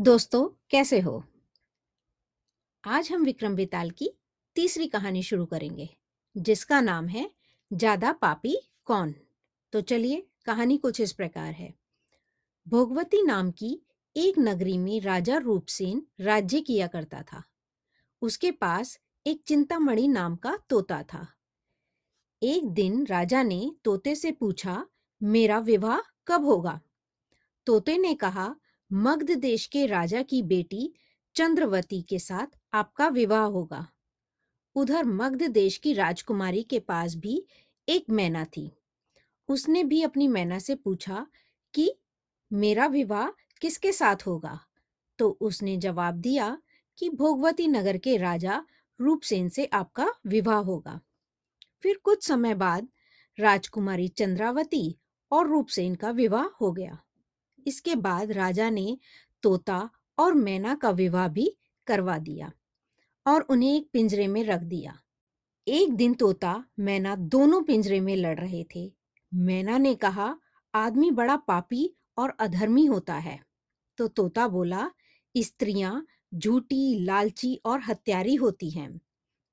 [0.00, 1.24] दोस्तों, कैसे हो?
[2.84, 4.10] आज हम विक्रम बेताल की
[4.54, 5.88] तीसरी कहानी शुरू करेंगे,
[6.36, 7.30] जिसका नाम है,
[7.72, 9.14] ज़्यादा पापी कौन?
[9.72, 11.74] तो चलिए, कहानी कुछ इस प्रकार है।
[12.68, 13.82] भोगवती नाम की
[14.16, 17.44] एक नगरी में राजा रूपसेन राज्य किया करता था।
[18.22, 21.26] उसके पास एक चिंतामणि नाम का तोता था।
[22.42, 24.86] एक दिन राजा ने तोते से पूछा,
[25.22, 26.80] मेरा विवाह कब होगा?
[27.66, 28.56] तोते ने कहा
[28.92, 30.94] मगध देश के राजा की बेटी
[31.34, 33.88] चंद्रवती के साथ आपका विवाह होगा।
[34.74, 37.46] उधर मगध देश की राजकुमारी के पास भी
[37.88, 38.72] एक मैना थी।
[39.48, 41.26] उसने भी अपनी मैना से पूछा
[41.74, 41.98] कि,
[42.52, 44.60] मेरा विवाह किसके साथ होगा?
[45.18, 46.58] तो उसने जवाब दिया
[46.98, 48.64] कि भोगवती नगर के राजा
[49.00, 51.00] रूपसेन से आपका विवाह होगा।
[51.82, 52.88] फिर कुछ समय बाद
[53.40, 54.98] राजकुमारी चंद्रावती
[55.32, 56.98] और रूपसेन का विवाह हो गया।
[57.68, 58.98] इसके बाद राजा ने
[59.42, 61.56] तोता और मैना का विवाह भी
[61.86, 62.52] करवा दिया
[63.26, 64.98] और उन्हें एक पिंजरे में रख दिया।
[65.68, 68.92] एक दिन तोता, मैना दोनों पिंजरे में लड़ रहे थे।
[69.34, 70.36] मैना ने कहा,
[70.74, 73.40] आदमी बड़ा पापी और अधर्मी होता है।
[73.98, 74.90] तो तोता बोला,
[75.36, 79.00] स्त्रियाँ झूठी, लालची और हत्यारी होती हैं।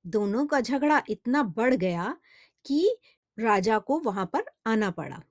[0.08, 2.18] दोनों का झगड़ा इतना बढ़ गया
[2.66, 2.98] कि
[3.40, 5.24] राजा को वहाँ पर आना पड़ा।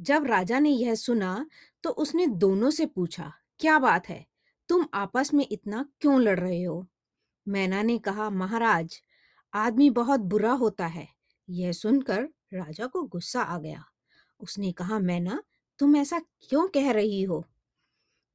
[0.00, 1.46] जब राजा ने यह सुना
[1.86, 4.26] तो उसने दोनों से पूछा, क्या बात है?
[4.68, 6.86] तुम आपस में इतना क्यों लड़ रहे हो?
[7.48, 9.02] मैना ने कहा, महाराज,
[9.54, 11.08] आदमी बहुत बुरा होता है।
[11.50, 12.22] यह सुनकर
[12.54, 13.84] राजा को गुस्सा आ गया।
[14.40, 15.42] उसने कहा, मैना,
[15.78, 17.46] तुम ऐसा क्यों कह रही हो?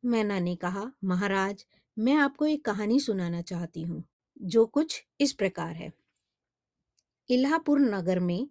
[0.05, 1.65] मैना ने कहा, महाराज,
[1.99, 4.03] मैं आपको एक कहानी सुनाना चाहती हूँ,
[4.41, 5.93] जो कुछ इस प्रकार है।
[7.29, 8.47] इलाहापुर नगर में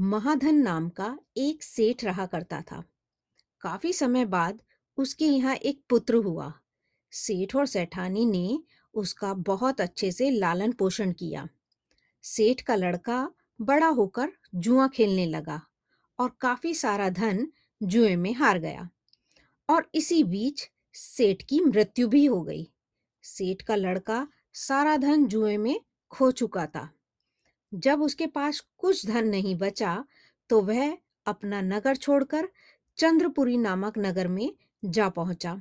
[0.00, 2.84] महाधन नाम का एक सेठ रहा करता था।
[3.64, 4.60] काफ़ी समय बाद
[4.98, 6.52] उसके यहाँ एक पुत्र हुआ।
[7.12, 8.58] सेठ और सेठानी ने
[8.94, 11.48] उसका बहुत अच्छे से लालन पोषण किया।
[12.24, 13.28] सेठ का लड़का
[13.60, 15.60] बड़ा होकर जुआ खेलने लगा
[16.18, 17.46] और काफ़ी सारा धन
[17.80, 18.88] जुए में हार गया
[19.68, 22.68] और इसी बीच सेठ की मृत्यु भी हो गई।
[23.24, 25.80] सेठ का लड़का सारा धन जुए में
[26.12, 26.88] खो चुका था।
[27.72, 30.04] जब उसके पास कुछ धन नहीं बचा
[30.50, 32.48] तो वह अपना नगर छोड़कर
[32.98, 35.52] चंद्रपुरी नामक नगर में जा पहुँचा।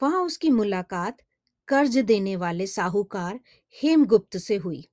[0.00, 1.22] वहाँ उसकी मुलाकात
[1.68, 3.38] कर्ज देने वाले साहूकार
[3.76, 4.84] हेमगुप्त से हुई।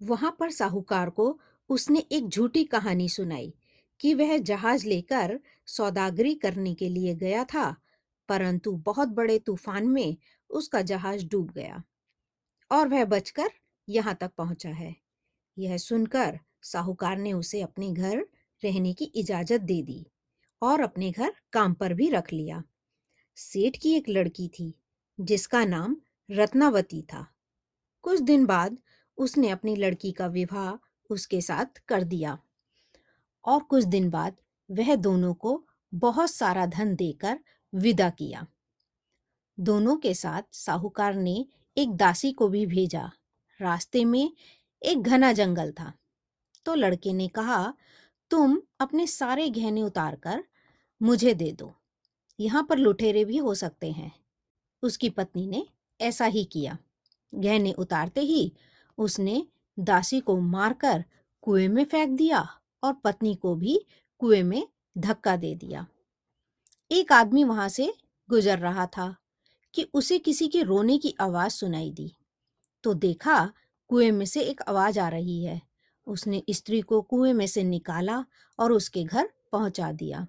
[0.00, 1.26] वहाँ पर साहूकार को
[1.70, 3.52] उसने एक झूठी कहानी सुनाई
[4.00, 7.74] कि वह जहाज़ लेकर सौदागरी करने के लिए गया था,
[8.28, 10.16] परंतु बहुत बड़े तूफ़ान में
[10.50, 11.82] उसका जहाज़ डूब गया
[12.70, 13.50] और वह बचकर
[13.88, 14.94] यहाँ तक पहुँचा है।
[15.56, 18.26] यह सुनकर साहूकार ने उसे अपने घर
[18.62, 20.04] रहने की इजाज़त दे दी।
[20.64, 22.62] और अपने घर काम पर भी रख लिया।
[23.36, 24.74] सेठ की एक लड़की थी,
[25.20, 25.96] जिसका नाम
[26.30, 27.26] रत्नावती था।
[28.04, 28.78] कुछ दिन बाद
[29.18, 32.38] उसने अपनी लड़की का विवाह उसके साथ कर दिया
[33.44, 34.36] और कुछ दिन बाद
[34.70, 35.64] वह दोनों को
[35.94, 37.38] बहुत सारा धन देकर
[37.74, 38.46] विदा किया।
[39.60, 41.46] दोनों के साथ साहूकार ने
[41.76, 43.10] एक दासी को भी भेजा।
[43.60, 44.32] रास्ते में
[44.82, 45.92] एक घना जंगल था।
[46.64, 47.74] तो लड़के ने कहा,
[48.30, 50.44] तुम अपने सारे गहने उतार कर
[51.04, 51.74] मुझे दे दो।
[52.40, 54.12] यहाँ पर लुटेरे भी हो सकते हैं।
[54.82, 55.66] उसकी पत्नी ने
[56.00, 56.78] ऐसा ही किया।
[57.34, 58.52] गहने उतारते ही
[58.98, 59.46] उसने
[59.78, 61.04] दासी को मारकर
[61.42, 62.48] कुएँ में फेंक दिया
[62.82, 63.86] और पत्नी को भी
[64.18, 65.86] कुएँ में धक्का दे दिया।
[66.92, 67.94] एक आदमी वहाँ से
[68.30, 69.16] गुजर रहा था
[69.74, 72.16] कि उसे किसी के रोने की आवाज़ सुनाई दी।
[72.84, 73.52] तो देखा
[73.88, 75.62] कुएँ में से एक आवाज़ आ रही है।
[76.06, 78.24] उसने स्त्री को कुएँ में से निकाला
[78.58, 80.26] और उसके घर पहुँचा दिया।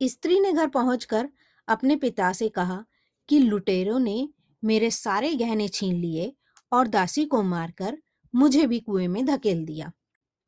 [0.00, 1.28] स्त्री ने घर पहुंचकर
[1.68, 2.84] अपने पिता से कहा
[3.28, 4.28] कि लुटेरों ने
[4.62, 6.32] मेरे सारे गहने छीन लिए
[6.72, 7.98] और दासी को मारकर
[8.34, 9.90] मुझे भी कुएँ में धकेल दिया।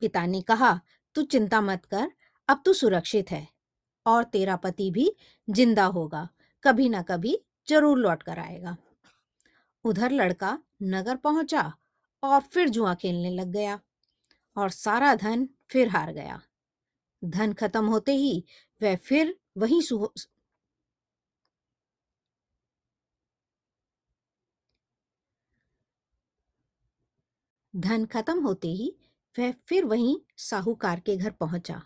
[0.01, 0.79] पिता ने कहा,
[1.15, 2.11] तू चिंता मत कर,
[2.49, 3.47] अब तू सुरक्षित है
[4.05, 5.11] और तेरा पति भी
[5.47, 6.27] ज़िंदा होगा,
[6.63, 8.75] कभी ना कभी ज़रूर लौट कर आएगा
[9.85, 11.71] उधर लड़का नगर पहुँचा
[12.23, 13.79] और फिर जुआ खेलने लग गया
[14.57, 16.41] और सारा धन फिर हार गया।
[17.21, 18.43] धन खत्म होते ही
[18.81, 19.81] वह फिर वहीं
[27.75, 28.95] धन खत्म होते ही
[29.39, 31.81] वह फिर वहीं साहूकार के घर पहुँचा।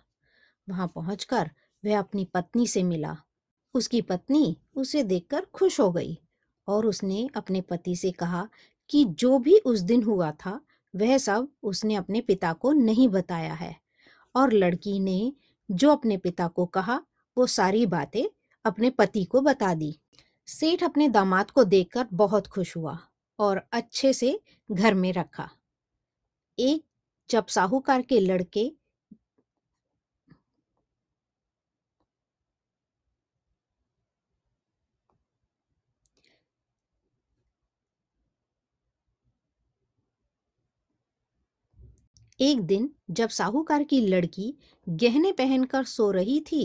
[0.70, 1.52] वहाँ पहुंचकर
[1.86, 3.18] वह अपनी पत्नी से मिला।
[3.74, 6.20] उसकी पत्नी उसे देखकर खुश हो गई
[6.68, 8.50] और उसने अपने पति से कहा
[8.90, 10.62] कि जो भी उस दिन हुआ था,
[10.96, 13.76] वह सब उसने अपने पिता को नहीं बताया है।
[14.36, 15.34] और लड़की ने
[15.72, 17.02] जो अपने पिता को कहा
[17.38, 18.24] वो सारी बातें
[18.66, 19.96] अपने पति को बता दी।
[20.48, 22.98] सेठ अपने दामाद को देखकर बहुत खुश हुआ
[23.40, 24.40] और अच्छे से
[24.72, 25.50] घर में रखा।
[26.58, 26.84] एक
[27.30, 28.72] जब साहूकार के लड़के
[42.40, 44.54] एक दिन जब साहूकार की लड़की
[44.90, 46.62] गहने पहनकर सो रही थी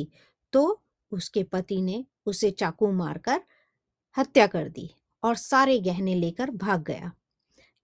[0.53, 0.83] तो
[1.13, 3.41] उसके पति ने उसे चाकू मारकर
[4.19, 4.91] हत्या कर दी
[5.23, 7.13] और सारे गहने लेकर भाग गया।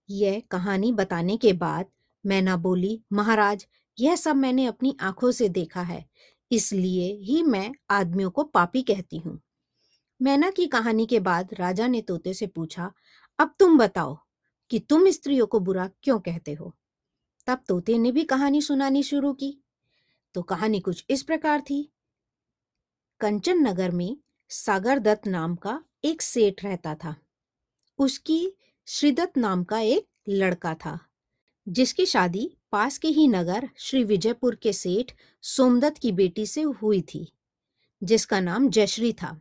[0.09, 1.85] यह कहानी बताने के बाद
[2.25, 3.67] मैना बोली, महाराज,
[3.99, 6.05] यह सब मैंने अपनी आँखों से देखा है,
[6.51, 9.39] इसलिए ही मैं आदमियों को पापी कहती हूँ।
[10.21, 12.91] मैना की कहानी के बाद राजा ने तोते से पूछा,
[13.39, 14.17] अब तुम बताओ
[14.69, 16.75] कि तुम स्त्रियों को बुरा क्यों कहते हो?
[17.47, 19.63] तब तोते ने भी कहानी सुनानी शुरू की।
[20.33, 21.91] तो कहानी कुछ इस प्रकार थी।
[23.21, 24.17] कंचन नगर में
[24.51, 25.71] सागर दत्त नाम का
[26.05, 27.15] एक सेठ रहता था।
[27.99, 28.39] उसकी
[28.87, 30.97] श्रीदत्त नाम का एक लड़का था,
[31.67, 35.11] जिसकी शादी पास के ही नगर श्री विजयपुर के सेठ
[35.43, 37.27] सोमदत्त की बेटी से हुई थी,
[38.01, 39.39] जिसका नाम जयश्री था।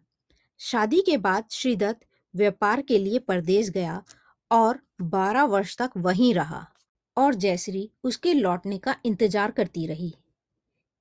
[0.61, 2.05] शादी के बाद श्रीदत्त
[2.35, 4.03] व्यापार के लिए परदेश गया
[4.51, 4.81] और
[5.15, 6.65] बारह वर्ष तक वहीं रहा
[7.17, 10.13] और जयश्री उसके लौटने का इंतज़ार करती रही।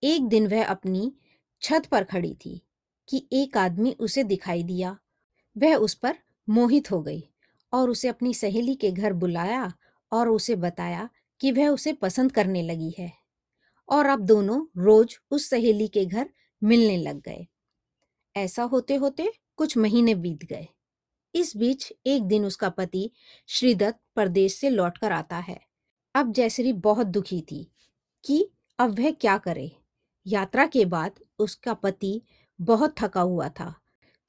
[0.03, 1.11] एक दिन वह अपनी
[1.61, 2.61] छत पर खड़ी थी।
[3.09, 4.97] कि एक आदमी उसे दिखाई दिया।
[5.57, 6.15] वह उस पर
[6.49, 7.23] मोहित हो गई
[7.73, 9.73] और उसे अपनी सहेली के घर बुलाया
[10.11, 11.09] और उसे बताया
[11.39, 13.11] कि वह उसे पसंद करने लगी है
[13.89, 16.29] और अब दोनों रोज उस सहेली के घर
[16.63, 17.47] मिलने लग गए।
[18.35, 20.67] ऐसा होते होते कुछ महीने बीत गए।
[21.35, 23.11] इस बीच एक दिन उसका पति
[23.47, 25.59] श्रीदत्त परदेश से लौटकर आता है।
[26.15, 27.71] अब जयश्री बहुत दुखी थी
[28.25, 28.49] कि
[28.79, 29.71] अब वह क्या करे।
[30.27, 32.21] यात्रा के बाद उसका पति
[32.61, 33.75] बहुत थका हुआ था।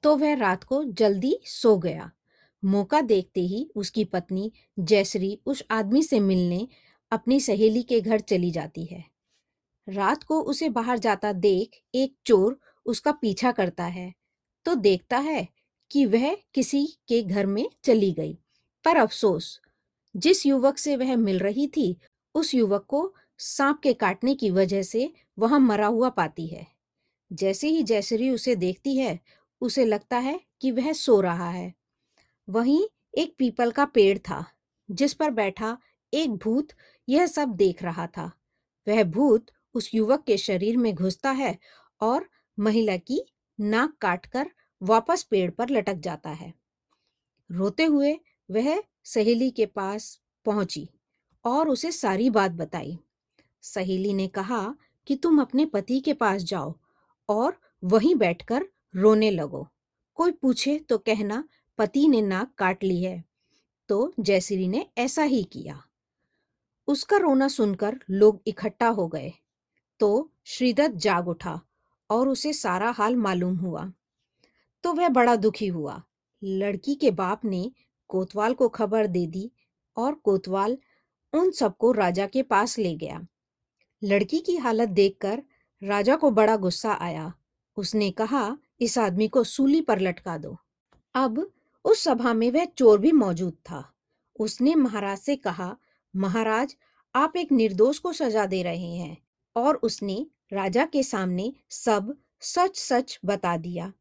[0.03, 2.11] तो वह रात को जल्दी सो गया।
[2.65, 6.67] मौका देखते ही उसकी पत्नी जयश्री उस आदमी से मिलने
[7.11, 9.05] अपनी सहेली के घर चली जाती है।
[9.89, 14.13] रात को उसे बाहर जाता देख एक चोर उसका पीछा करता है।
[14.65, 15.47] तो देखता है
[15.91, 18.33] कि वह किसी के घर में चली गई।
[18.85, 19.59] पर अफसोस,
[20.15, 21.97] जिस युवक से वह मिल रही थी,
[22.35, 26.78] उस युवक को सांप के काटने की वजह से वहाँ मरा हुआ पाती है।
[27.33, 29.19] जैसे ही जयश्री उसे देखती है,
[29.61, 31.73] उसे लगता है कि वह सो रहा है।
[32.49, 32.87] वहीं
[33.17, 34.45] एक पीपल का पेड़ था,
[34.91, 35.77] जिस पर बैठा
[36.13, 36.67] एक भूत
[37.09, 38.31] यह सब देख रहा था।
[38.87, 41.57] वह भूत उस युवक के शरीर में घुसता है
[42.01, 42.29] और
[42.59, 43.25] महिला की
[43.59, 46.53] नाक काटकर वापस पेड़ पर लटक जाता है।
[47.51, 48.19] रोते हुए
[48.51, 50.89] वह सहेली के पास पहुँची
[51.45, 52.99] और उसे सारी बात बताई।
[53.61, 54.75] सहेली ने कहा
[55.07, 56.75] कि तुम अपने पति के पास जाओ
[57.29, 58.65] और वहीं बैठकर
[58.95, 59.67] रोने लगो।
[60.15, 61.43] कोई पूछे तो कहना,
[61.77, 63.23] पति ने नाक काट ली है।
[63.89, 65.83] तो जयश्री ने ऐसा ही किया।
[66.87, 69.33] उसका रोना सुनकर लोग इकट्ठा हो गए।
[69.99, 71.61] तो श्रीदत्त जाग उठा
[72.09, 73.93] और उसे सारा हाल मालूम हुआ।
[74.83, 76.03] तो वह बड़ा दुखी हुआ।
[76.43, 77.71] लड़की के बाप ने
[78.07, 79.51] कोतवाल को खबर दे दी
[79.97, 80.77] और कोतवाल
[81.33, 83.27] उन सबको राजा के पास ले गया।
[84.03, 85.43] लड़की की हालत देखकर
[85.83, 87.33] राजा को बड़ा गुस्सा आया।
[87.77, 90.57] उसने कहा, इस आदमी को सूली पर लटका दो।
[91.15, 91.51] अब
[91.85, 93.93] उस सभा में वह चोर भी मौजूद था।
[94.39, 95.77] उसने महाराज से कहा,
[96.15, 96.75] महाराज,
[97.15, 99.17] आप एक निर्दोष को सजा दे रहे हैं।
[99.55, 103.93] और उसने राजा के सामने सब सच सच बता दिया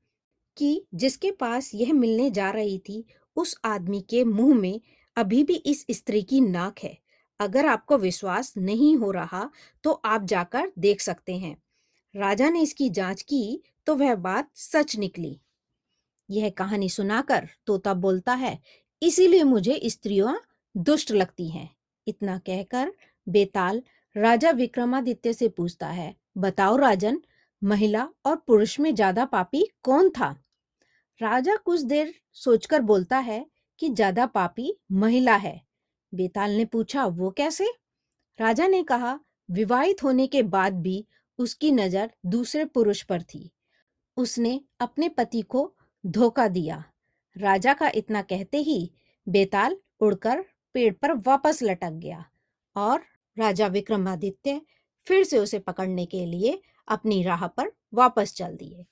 [0.56, 3.04] कि जिसके पास यह मिलने जा रही थी,
[3.36, 4.80] उस आदमी के मुँह में
[5.16, 6.98] अभी भी इस स्त्री की नाक है।
[7.40, 9.50] अगर आपको विश्वास नहीं हो रहा
[9.84, 11.62] तो आप जाकर देख सकते हैं।
[12.14, 15.38] राजा ने इसकी जाँच की तो वह बात सच निकली।
[16.28, 18.58] यह कहानी सुनाकर तोता बोलता है,
[19.02, 20.40] इसीलिए मुझे स्त्रियाँ
[20.74, 21.68] दुष्ट लगती हैं
[22.06, 22.92] इतना कहकर
[23.26, 23.82] बेताल
[24.16, 27.20] राजा विक्रमादित्य से पूछता है, बताओ राजन,
[27.62, 30.34] महिला और पुरुष में ज़्यादा पापी कौन था
[31.20, 33.44] राजा कुछ देर सोचकर बोलता है
[33.78, 35.60] कि ज़्यादा पापी महिला है।
[36.12, 37.66] बेताल ने पूछा, वो कैसे
[38.38, 41.04] राजा ने कहा, विवाहित होने के बाद भी
[41.38, 43.50] उसकी नज़र दूसरे पुरुष पर थी।
[44.16, 45.72] उसने अपने पति को
[46.06, 46.84] धोखा दिया।
[47.36, 48.90] राजा का इतना कहते ही
[49.26, 52.24] बेताल उड़कर पेड़ पर वापस लटक गया
[52.76, 53.02] और
[53.36, 54.60] राजा विक्रमादित्य
[55.06, 58.84] फिर से उसे पकड़ने के लिए अपनी राह पर वापस चल दिए।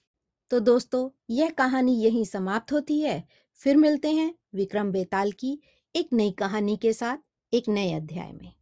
[0.50, 3.23] तो दोस्तों, यह कहानी यहीं समाप्त होती है।
[3.61, 5.59] फिर मिलते हैं विक्रम बेताल की
[5.95, 8.53] एक नई कहानी के साथ एक नए अध्याय में।